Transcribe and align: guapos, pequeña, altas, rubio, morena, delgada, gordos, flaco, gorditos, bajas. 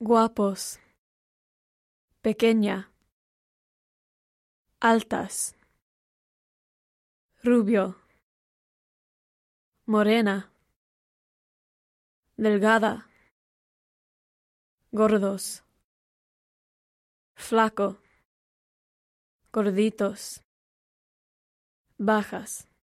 guapos, 0.00 0.78
pequeña, 2.22 2.88
altas, 4.78 5.56
rubio, 7.42 7.96
morena, 9.86 10.52
delgada, 12.36 13.08
gordos, 14.92 15.64
flaco, 17.34 18.00
gorditos, 19.52 20.44
bajas. 21.98 22.68